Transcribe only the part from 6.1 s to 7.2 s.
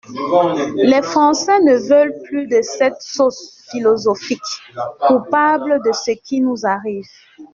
qui nous arrive.